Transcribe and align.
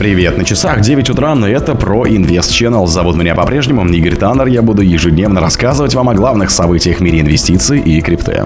Привет, 0.00 0.38
на 0.38 0.46
часах 0.46 0.80
9 0.80 1.10
утра, 1.10 1.34
но 1.34 1.46
это 1.46 1.74
про 1.74 2.06
Invest 2.06 2.52
Channel. 2.52 2.86
Зовут 2.86 3.16
меня 3.16 3.34
по-прежнему 3.34 3.86
Игорь 3.86 4.16
Таннер. 4.16 4.46
Я 4.46 4.62
буду 4.62 4.80
ежедневно 4.80 5.42
рассказывать 5.42 5.94
вам 5.94 6.08
о 6.08 6.14
главных 6.14 6.50
событиях 6.50 6.96
в 6.96 7.00
мире 7.02 7.20
инвестиций 7.20 7.80
и 7.80 8.00
крипты. 8.00 8.44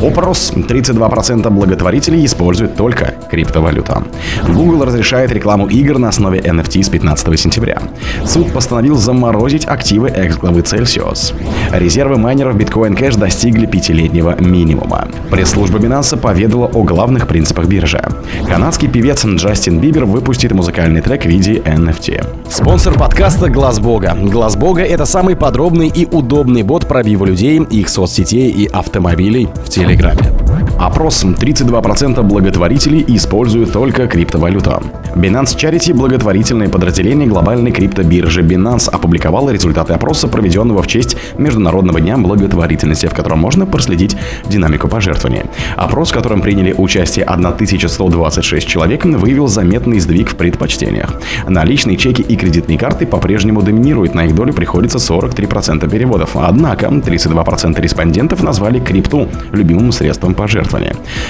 Опрос. 0.00 0.52
32% 0.54 1.50
благотворителей 1.50 2.24
используют 2.24 2.76
только 2.76 3.14
криптовалюту. 3.28 4.04
Google 4.46 4.84
разрешает 4.84 5.32
рекламу 5.32 5.66
игр 5.66 5.98
на 5.98 6.10
основе 6.10 6.38
NFT 6.38 6.84
с 6.84 6.88
15 6.88 7.36
сентября. 7.40 7.82
Суд 8.24 8.52
постановил 8.52 8.94
заморозить 8.94 9.64
активы 9.64 10.10
экс-главы 10.10 10.60
Celsius. 10.60 11.34
Резервы 11.72 12.16
майнеров 12.16 12.54
Bitcoin 12.54 12.96
Cash 12.96 13.18
достигли 13.18 13.66
пятилетнего 13.66 14.40
минимума. 14.40 15.08
Пресс-служба 15.32 15.80
Binance 15.80 16.16
поведала 16.16 16.66
о 16.66 16.84
главных 16.84 17.26
принципах 17.26 17.66
биржи. 17.66 18.04
Канадский 18.48 18.86
певец 18.86 19.24
Джастин 19.24 19.80
Бибер 19.80 20.04
выпустит 20.04 20.52
музыкальный 20.52 20.75
трек 21.00 21.22
в 21.22 21.26
виде 21.26 21.54
NFT. 21.54 22.50
Спонсор 22.50 22.98
подкаста 22.98 23.48
Глаз 23.48 23.80
Бога. 23.80 24.14
Глаз 24.14 24.56
Бога 24.56 24.82
это 24.82 25.06
самый 25.06 25.34
подробный 25.34 25.88
и 25.88 26.04
удобный 26.04 26.64
бот 26.64 26.86
пробива 26.86 27.24
людей, 27.24 27.62
их 27.62 27.88
соцсетей 27.88 28.50
и 28.50 28.66
автомобилей 28.66 29.48
в 29.64 29.70
Телеграме. 29.70 30.35
Опрос 30.78 31.24
32% 31.24 32.22
благотворителей 32.22 33.02
используют 33.08 33.72
только 33.72 34.06
криптовалюту. 34.06 34.82
Binance 35.14 35.56
Charity, 35.56 35.94
благотворительное 35.94 36.68
подразделение 36.68 37.26
глобальной 37.26 37.70
криптобиржи 37.70 38.42
Binance, 38.42 38.90
опубликовало 38.90 39.48
результаты 39.50 39.94
опроса, 39.94 40.28
проведенного 40.28 40.82
в 40.82 40.86
честь 40.86 41.16
Международного 41.38 41.98
дня 42.00 42.18
благотворительности, 42.18 43.06
в 43.06 43.14
котором 43.14 43.38
можно 43.38 43.64
проследить 43.64 44.16
динамику 44.48 44.88
пожертвований. 44.88 45.44
Опрос, 45.76 46.10
в 46.10 46.14
котором 46.14 46.42
приняли 46.42 46.74
участие 46.76 47.24
1126 47.24 48.68
человек, 48.68 49.06
выявил 49.06 49.48
заметный 49.48 49.98
сдвиг 49.98 50.32
в 50.32 50.36
предпочтениях. 50.36 51.14
Наличные 51.48 51.96
чеки 51.96 52.20
и 52.20 52.36
кредитные 52.36 52.78
карты 52.78 53.06
по-прежнему 53.06 53.62
доминируют, 53.62 54.14
на 54.14 54.26
их 54.26 54.34
долю 54.34 54.52
приходится 54.52 54.98
43% 54.98 55.88
переводов. 55.88 56.36
Однако 56.36 56.86
32% 56.88 57.80
респондентов 57.80 58.42
назвали 58.42 58.78
крипту 58.78 59.28
любимым 59.52 59.90
средством 59.92 60.34
пожертвования. 60.34 60.65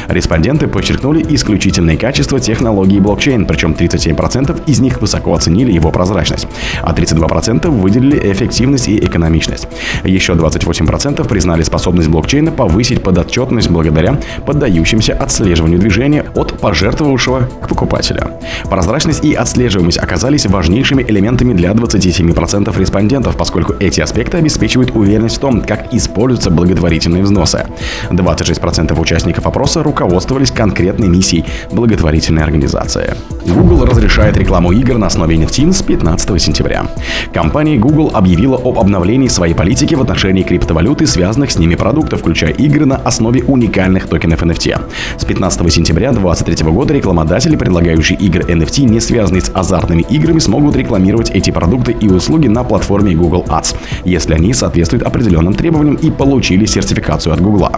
Респонденты 0.09 0.67
подчеркнули 0.67 1.25
исключительные 1.29 1.97
качества 1.97 2.41
технологии 2.41 2.99
блокчейн, 2.99 3.47
причем 3.47 3.73
37% 3.73 4.63
из 4.67 4.81
них 4.81 5.01
высоко 5.01 5.35
оценили 5.35 5.73
его 5.73 5.91
прозрачность, 5.91 6.47
а 6.83 6.93
32% 6.93 7.69
выделили 7.69 8.33
эффективность 8.33 8.89
и 8.89 8.99
экономичность. 8.99 9.69
Еще 10.05 10.33
28% 10.35 11.27
признали 11.29 11.63
способность 11.63 12.09
блокчейна 12.09 12.53
повысить 12.53 13.03
подотчетность 13.03 13.71
благодаря 13.71 14.19
поддающимся 14.45 15.15
отслеживанию 15.15 15.79
движения 15.79 16.25
от 16.35 16.59
пожертвовавшего 16.61 17.49
к 17.63 17.69
покупателю. 17.69 18.31
Прозрачность 18.71 19.25
и 19.25 19.35
отслеживаемость 19.35 19.99
оказались 19.99 20.47
важнейшими 20.47 21.03
элементами 21.03 21.53
для 21.53 21.73
27% 21.73 22.79
респондентов, 22.79 23.37
поскольку 23.37 23.75
эти 23.81 24.01
аспекты 24.01 24.39
обеспечивают 24.39 24.95
уверенность 24.95 25.37
в 25.37 25.41
том, 25.41 25.63
как 25.63 25.93
используются 25.93 26.51
благотворительные 26.51 27.23
взносы. 27.23 27.67
26% 28.11 28.99
участников 28.99 29.26
опроса 29.47 29.83
руководствовались 29.83 30.51
конкретной 30.51 31.09
миссией 31.09 31.45
благотворительной 31.73 32.43
организации. 32.43 33.15
Google 33.53 33.85
разрешает 33.85 34.37
рекламу 34.37 34.73
игр 34.73 34.99
на 34.99 35.07
основе 35.07 35.37
NFT 35.37 35.73
с 35.73 35.83
15 35.83 36.43
сентября. 36.43 36.87
Компания 37.33 37.79
Google 37.79 38.11
объявила 38.13 38.57
об 38.57 38.79
обновлении 38.79 39.29
своей 39.29 39.55
политики 39.55 39.95
в 39.95 40.03
отношении 40.03 40.43
криптовалюты 40.43 41.07
связанных 41.07 41.51
с 41.51 41.59
ними 41.59 41.77
продуктов, 41.77 42.21
включая 42.21 42.51
игры 42.53 42.87
на 42.87 42.97
основе 42.97 43.45
уникальных 43.45 44.09
токенов 44.09 44.43
NFT. 44.43 44.81
С 45.19 45.25
15 45.25 45.73
сентября 45.73 46.13
2023 46.13 46.71
года 46.71 46.95
рекламодатели, 46.95 47.57
предлагающие 47.57 48.19
игры 48.19 48.43
NFT, 48.43 48.85
не 48.85 49.01
связанные 49.01 49.43
с 49.43 49.51
азартными 49.55 50.03
играми, 50.03 50.41
смогут 50.41 50.77
рекламировать 50.77 51.31
эти 51.31 51.51
продукты 51.51 51.93
и 51.93 52.09
услуги 52.09 52.49
на 52.49 52.65
платформе 52.65 53.15
Google 53.15 53.45
Ads, 53.49 53.77
если 54.05 54.35
они 54.35 54.53
соответствуют 54.55 55.05
определенным 55.05 55.55
требованиям 55.55 55.97
и 55.97 56.11
получили 56.11 56.67
сертификацию 56.67 57.33
от 57.33 57.41
Google. 57.41 57.69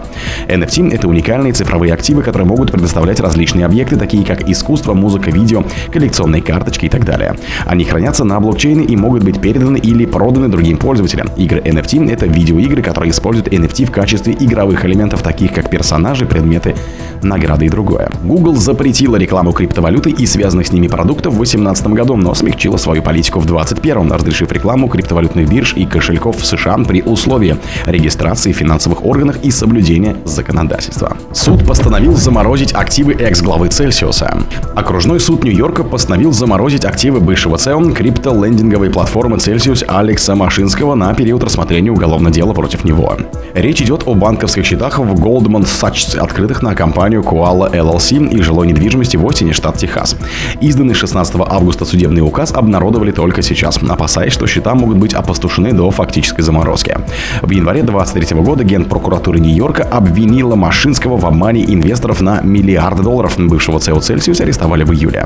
NFT— 0.47 0.91
это 0.93 1.07
уникальные 1.07 1.53
цифровые 1.53 1.93
активы, 1.93 2.23
которые 2.23 2.47
могут 2.47 2.71
предоставлять 2.71 3.19
различные 3.19 3.65
объекты, 3.65 3.95
такие 3.95 4.25
как 4.25 4.49
искусство, 4.49 4.93
музыка, 4.93 5.31
видео, 5.31 5.58
коллекционные 5.91 6.41
карточки 6.41 6.85
и 6.85 6.89
так 6.89 7.05
далее. 7.05 7.35
Они 7.65 7.85
хранятся 7.85 8.23
на 8.23 8.39
блокчейне 8.39 8.85
и 8.85 8.95
могут 8.95 9.23
быть 9.23 9.41
переданы 9.41 9.77
или 9.77 10.05
проданы 10.05 10.47
другим 10.47 10.77
пользователям. 10.77 11.29
Игры 11.37 11.61
NFT— 11.61 12.11
это 12.11 12.25
видеоигры, 12.25 12.81
которые 12.81 13.11
используют 13.11 13.47
NFT 13.49 13.85
в 13.85 13.91
качестве 13.91 14.33
игровых 14.33 14.85
элементов, 14.85 15.21
таких 15.21 15.53
как 15.53 15.69
персонажи, 15.69 16.25
предметы, 16.25 16.75
награды 17.21 17.65
и 17.65 17.69
другое. 17.69 18.09
Google 18.23 18.55
запретила 18.55 19.15
рекламу 19.15 19.51
криптовалюты 19.51 20.11
и 20.11 20.25
связанных 20.25 20.67
с 20.67 20.71
ними 20.71 20.87
продуктов 20.87 21.33
в 21.33 21.37
2018 21.37 21.87
году, 21.87 22.15
но 22.15 22.33
смягчила 22.33 22.77
свою 22.77 23.01
политику 23.01 23.39
в 23.39 23.45
2021, 23.45 24.11
разрешив 24.11 24.51
рекламу 24.51 24.87
криптовалютных 24.87 25.49
бирж 25.49 25.73
и 25.75 25.85
кошельков 25.85 26.37
в 26.37 26.45
США 26.45 26.77
при 26.87 27.01
условии 27.01 27.57
регистрации 27.85 28.51
в 28.51 28.57
финансовых 28.57 29.05
органах 29.05 29.37
и 29.43 29.51
соблюдения 29.51 30.15
законодательства. 30.25 31.17
Суд 31.33 31.65
постановил 31.65 32.15
заморозить 32.15 32.73
активы 32.73 33.13
экс-главы 33.13 33.69
Цельсиуса. 33.69 34.43
Окружной 34.75 35.19
суд 35.19 35.43
Нью-Йорка 35.43 35.83
постановил 35.83 36.31
заморозить 36.31 36.85
активы 36.85 37.19
бывшего 37.19 37.55
CEO 37.55 37.93
крипто-лендинговой 37.93 38.89
платформы 38.89 39.37
Celsius 39.37 39.83
Алекса 39.87 40.35
Машинского 40.35 40.95
на 40.95 41.13
период 41.13 41.43
рассмотрения 41.43 41.91
уголовного 41.91 42.33
дела 42.33 42.53
против 42.53 42.83
него. 42.83 43.17
Речь 43.53 43.81
идет 43.81 44.03
о 44.05 44.13
банковских 44.13 44.65
счетах 44.65 44.99
в 44.99 45.13
Goldman 45.13 45.65
Sachs, 45.65 46.17
открытых 46.17 46.61
на 46.61 46.75
компанию 46.75 47.08
Koala 47.17 47.71
LLC 47.71 48.29
и 48.29 48.41
жилой 48.41 48.67
недвижимости 48.67 49.17
в 49.17 49.27
Остине, 49.27 49.53
штат 49.53 49.77
Техас. 49.77 50.15
Изданный 50.61 50.93
16 50.93 51.35
августа 51.39 51.85
судебный 51.85 52.21
указ 52.21 52.53
обнародовали 52.53 53.11
только 53.11 53.41
сейчас, 53.41 53.77
опасаясь, 53.77 54.33
что 54.33 54.47
счета 54.47 54.75
могут 54.75 54.97
быть 54.97 55.13
опустошены 55.13 55.73
до 55.73 55.89
фактической 55.91 56.41
заморозки. 56.41 56.97
В 57.41 57.49
январе 57.51 57.83
2023 57.83 58.37
года 58.41 58.63
генпрокуратура 58.63 59.37
Нью-Йорка 59.37 59.83
обвинила 59.83 60.55
Машинского 60.55 61.17
в 61.17 61.25
обмане 61.25 61.63
инвесторов 61.65 62.21
на 62.21 62.41
миллиарды 62.41 63.03
долларов. 63.03 63.35
Бывшего 63.37 63.79
CEO 63.79 63.99
Celsius 63.99 64.41
арестовали 64.41 64.83
в 64.83 64.93
июле. 64.93 65.25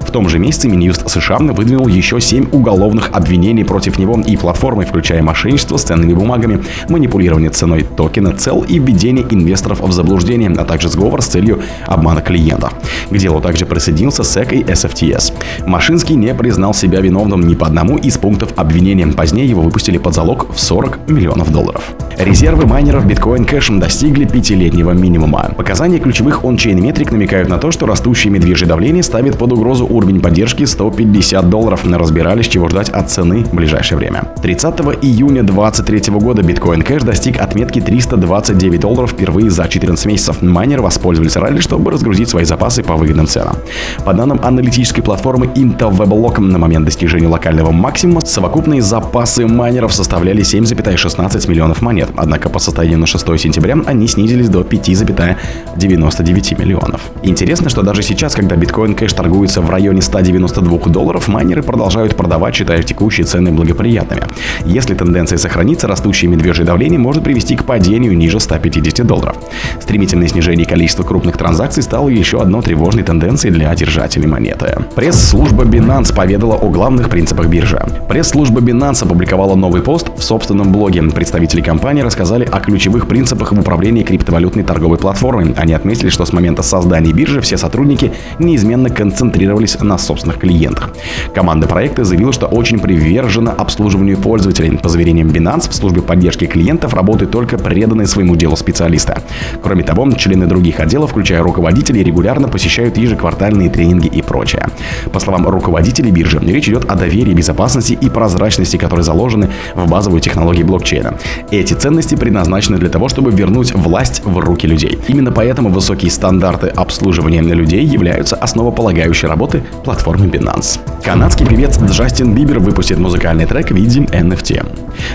В 0.00 0.10
том 0.10 0.28
же 0.28 0.38
месяце 0.38 0.68
Минюст 0.68 1.08
США 1.08 1.38
выдвинул 1.38 1.86
еще 1.88 2.20
семь 2.20 2.48
уголовных 2.52 3.10
обвинений 3.12 3.64
против 3.64 3.98
него 3.98 4.20
и 4.20 4.36
платформы, 4.36 4.84
включая 4.84 5.22
мошенничество 5.22 5.76
с 5.76 5.84
ценными 5.84 6.12
бумагами, 6.12 6.62
манипулирование 6.88 7.50
ценой 7.50 7.82
токена 7.82 8.36
цел 8.36 8.64
и 8.68 8.78
введение 8.78 9.24
инвесторов 9.30 9.80
в 9.80 9.92
заблуждение, 9.92 10.50
а 10.50 10.64
также 10.64 10.88
сговор 10.88 11.21
с 11.22 11.26
целью 11.28 11.62
обмана 11.86 12.20
клиентов. 12.20 12.72
К 13.10 13.16
делу 13.16 13.40
также 13.40 13.66
присоединился 13.66 14.22
SEC 14.22 14.54
и 14.54 14.62
SFTS. 14.62 15.32
Машинский 15.66 16.14
не 16.14 16.34
признал 16.34 16.74
себя 16.74 17.00
виновным 17.00 17.46
ни 17.46 17.54
по 17.54 17.66
одному 17.66 17.96
из 17.96 18.18
пунктов 18.18 18.52
обвинения. 18.56 19.06
Позднее 19.06 19.46
его 19.46 19.62
выпустили 19.62 19.98
под 19.98 20.14
залог 20.14 20.54
в 20.54 20.60
40 20.60 21.08
миллионов 21.08 21.52
долларов. 21.52 21.94
Резервы 22.18 22.66
майнеров 22.66 23.06
Bitcoin 23.06 23.48
Cash 23.48 23.78
достигли 23.78 24.24
пятилетнего 24.24 24.92
минимума. 24.92 25.50
Показания 25.56 25.98
ключевых 25.98 26.44
ончейн 26.44 26.80
метрик 26.80 27.10
намекают 27.10 27.48
на 27.48 27.58
то, 27.58 27.70
что 27.70 27.86
растущее 27.86 28.32
медвежье 28.32 28.66
давление 28.66 29.02
ставит 29.02 29.38
под 29.38 29.52
угрозу 29.52 29.86
уровень 29.86 30.20
поддержки 30.20 30.64
150 30.64 31.48
долларов. 31.48 31.84
На 31.84 31.98
разбирались, 31.98 32.48
чего 32.48 32.68
ждать 32.68 32.90
от 32.90 33.10
цены 33.10 33.44
в 33.44 33.54
ближайшее 33.54 33.98
время. 33.98 34.24
30 34.42 34.80
июня 35.02 35.42
2023 35.42 36.14
года 36.14 36.42
Bitcoin 36.42 36.86
Cash 36.86 37.04
достиг 37.04 37.40
отметки 37.40 37.80
329 37.80 38.80
долларов 38.80 39.10
впервые 39.12 39.50
за 39.50 39.68
14 39.68 40.06
месяцев. 40.06 40.42
Майнеры 40.42 40.82
воспользовались 40.82 41.36
ралли, 41.36 41.60
чтобы 41.60 41.90
разгрузить 41.90 42.28
свои 42.28 42.44
запасы 42.44 42.82
по 42.82 42.96
выгодным 42.96 43.26
ценам. 43.26 43.56
По 44.04 44.12
данным 44.12 44.40
аналитической 44.42 45.02
платформы 45.02 45.46
Intel 45.46 45.90
Weblog, 45.96 46.40
на 46.40 46.58
момент 46.58 46.84
достижения 46.84 47.28
локального 47.28 47.70
максимума 47.70 48.20
совокупные 48.20 48.82
запасы 48.82 49.46
майнеров 49.46 49.92
составляли 49.92 50.42
7,16 50.42 51.48
миллионов 51.48 51.82
монет. 51.82 52.01
Однако 52.16 52.48
по 52.48 52.58
состоянию 52.58 52.98
на 52.98 53.06
6 53.06 53.24
сентября 53.38 53.76
они 53.86 54.08
снизились 54.08 54.48
до 54.48 54.60
5,99 54.60 56.60
миллионов. 56.60 57.00
Интересно, 57.22 57.70
что 57.70 57.82
даже 57.82 58.02
сейчас, 58.02 58.34
когда 58.34 58.56
биткоин 58.56 58.94
кэш 58.94 59.12
торгуется 59.12 59.60
в 59.60 59.70
районе 59.70 60.02
192 60.02 60.78
долларов, 60.88 61.28
майнеры 61.28 61.62
продолжают 61.62 62.16
продавать, 62.16 62.54
считая 62.54 62.82
текущие 62.82 63.26
цены 63.26 63.52
благоприятными. 63.52 64.22
Если 64.64 64.94
тенденция 64.94 65.38
сохранится, 65.38 65.86
растущее 65.86 66.30
медвежье 66.30 66.64
давление 66.64 66.98
может 66.98 67.22
привести 67.22 67.56
к 67.56 67.64
падению 67.64 68.16
ниже 68.16 68.40
150 68.40 69.06
долларов. 69.06 69.36
Стремительное 69.80 70.28
снижение 70.28 70.66
количества 70.66 71.02
крупных 71.02 71.36
транзакций 71.36 71.82
стало 71.82 72.08
еще 72.08 72.40
одной 72.40 72.62
тревожной 72.62 73.02
тенденцией 73.02 73.52
для 73.52 73.74
держателей 73.74 74.26
монеты. 74.26 74.78
Пресс-служба 74.94 75.64
Binance 75.64 76.14
поведала 76.14 76.54
о 76.54 76.70
главных 76.70 77.10
принципах 77.10 77.48
биржи. 77.48 77.82
Пресс-служба 78.08 78.60
Binance 78.60 79.04
опубликовала 79.04 79.54
новый 79.54 79.82
пост 79.82 80.10
в 80.16 80.22
собственном 80.22 80.72
блоге. 80.72 81.02
Представители 81.02 81.60
компании 81.60 81.91
компании 81.92 82.06
рассказали 82.06 82.48
о 82.50 82.58
ключевых 82.58 83.06
принципах 83.06 83.52
в 83.52 83.60
управлении 83.60 84.02
криптовалютной 84.02 84.62
торговой 84.62 84.96
платформой. 84.96 85.52
Они 85.58 85.74
отметили, 85.74 86.08
что 86.08 86.24
с 86.24 86.32
момента 86.32 86.62
создания 86.62 87.12
биржи 87.12 87.42
все 87.42 87.58
сотрудники 87.58 88.12
неизменно 88.38 88.88
концентрировались 88.88 89.78
на 89.78 89.98
собственных 89.98 90.38
клиентах. 90.38 90.94
Команда 91.34 91.66
проекта 91.68 92.04
заявила, 92.04 92.32
что 92.32 92.46
очень 92.46 92.78
привержена 92.78 93.52
обслуживанию 93.52 94.16
пользователей. 94.16 94.78
По 94.78 94.88
заверениям 94.88 95.28
Binance, 95.28 95.68
в 95.68 95.74
службе 95.74 96.00
поддержки 96.00 96.46
клиентов 96.46 96.94
работают 96.94 97.30
только 97.30 97.58
преданные 97.58 98.06
своему 98.06 98.36
делу 98.36 98.56
специалисты. 98.56 99.16
Кроме 99.62 99.82
того, 99.82 100.10
члены 100.12 100.46
других 100.46 100.80
отделов, 100.80 101.10
включая 101.10 101.42
руководителей, 101.42 102.02
регулярно 102.02 102.48
посещают 102.48 102.96
ежеквартальные 102.96 103.68
тренинги 103.68 104.06
и 104.06 104.22
прочее. 104.22 104.66
По 105.12 105.20
словам 105.20 105.46
руководителей 105.46 106.10
биржи, 106.10 106.38
речь 106.38 106.70
идет 106.70 106.86
о 106.86 106.94
доверии, 106.94 107.34
безопасности 107.34 107.92
и 107.92 108.08
прозрачности, 108.08 108.78
которые 108.78 109.04
заложены 109.04 109.50
в 109.74 109.90
базовую 109.90 110.22
технологию 110.22 110.66
блокчейна. 110.66 111.18
Эти 111.50 111.74
ценности 111.82 112.14
предназначены 112.14 112.78
для 112.78 112.88
того, 112.88 113.08
чтобы 113.08 113.32
вернуть 113.32 113.74
власть 113.74 114.22
в 114.24 114.38
руки 114.38 114.68
людей. 114.68 115.00
Именно 115.08 115.32
поэтому 115.32 115.68
высокие 115.68 116.12
стандарты 116.12 116.68
обслуживания 116.68 117.42
людей 117.42 117.84
являются 117.84 118.36
основополагающей 118.36 119.26
работы 119.26 119.64
платформы 119.84 120.26
Binance. 120.26 120.78
Канадский 121.04 121.44
певец 121.44 121.78
Джастин 121.82 122.32
Бибер 122.32 122.60
выпустит 122.60 122.98
музыкальный 122.98 123.44
трек 123.44 123.70
в 123.70 123.74
виде 123.74 124.00
NFT. 124.00 124.64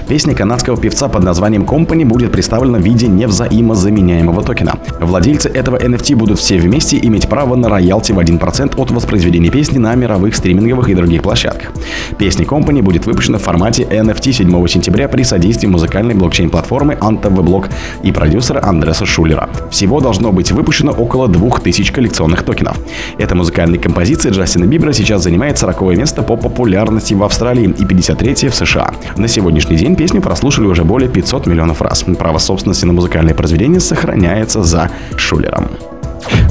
Песня 0.08 0.36
канадского 0.36 0.76
певца 0.76 1.08
под 1.08 1.24
названием 1.24 1.64
Company 1.64 2.04
будет 2.04 2.32
представлена 2.32 2.78
в 2.78 2.82
виде 2.82 3.08
невзаимозаменяемого 3.08 4.44
токена. 4.44 4.76
Владельцы 5.00 5.50
этого 5.50 5.78
NFT 5.78 6.16
будут 6.16 6.40
все 6.40 6.58
вместе 6.58 7.00
иметь 7.02 7.30
право 7.30 7.56
на 7.56 7.70
роялти 7.70 8.12
в 8.12 8.20
1% 8.20 8.76
от 8.76 8.92
воспроизведения 8.92 9.50
песни 9.50 9.78
на 9.78 9.96
мировых 9.96 10.36
стриминговых 10.36 10.90
и 10.90 10.94
других 10.94 11.22
площадках. 11.22 11.72
Песня 12.18 12.46
Company 12.46 12.82
будет 12.82 13.06
выпущена 13.06 13.38
в 13.38 13.44
формате 13.44 13.84
NFT 13.84 14.34
7 14.34 14.68
сентября 14.68 15.08
при 15.08 15.24
содействии 15.24 15.68
музыкальной 15.68 16.16
блокчейн-платформы 16.16 16.96
AntaVBlock 16.96 17.70
и 18.04 18.12
продюсера 18.12 18.62
Андреса 18.64 19.06
Шулера. 19.06 19.50
Всего 19.72 20.02
должно 20.02 20.32
быть 20.32 20.52
выпущено 20.52 20.92
около 20.92 21.28
2000 21.28 21.94
коллекционных 21.94 22.44
токенов. 22.44 22.78
Эта 23.18 23.36
музыкальная 23.36 23.80
композиция 23.80 24.32
Джастина 24.32 24.66
Бибера 24.66 24.92
сейчас 24.92 25.24
занимает 25.24 25.58
40 25.78 25.98
место 25.98 26.24
по 26.24 26.36
популярности 26.36 27.14
в 27.14 27.24
Австралии 27.24 27.70
и 27.78 27.86
53 27.86 28.50
в 28.50 28.56
США. 28.56 28.92
На 29.18 29.28
сегодняшний 29.28 29.78
день 29.78 29.96
песню 29.96 30.22
прослушали 30.22 30.66
уже 30.66 30.84
более 30.84 31.10
500 31.10 31.48
миллионов 31.48 31.82
раз. 31.82 32.04
Право 32.18 32.40
собственности 32.40 32.86
на 32.86 32.94
музыкальное 32.94 33.34
произведение 33.34 33.80
сохраняется 33.80 34.64
за 34.64 34.90
Шулером. 35.16 35.70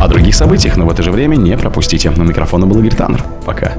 О 0.01 0.09
других 0.09 0.35
событиях, 0.35 0.77
но 0.77 0.87
в 0.87 0.91
это 0.91 1.03
же 1.03 1.11
время 1.11 1.37
не 1.37 1.57
пропустите. 1.57 2.11
На 2.11 2.23
микрофона 2.23 2.67
был 2.67 2.79
Игорь 2.79 2.95
Таннер. 2.95 3.23
Пока. 3.45 3.73